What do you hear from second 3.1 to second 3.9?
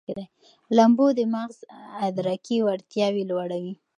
لوړوي.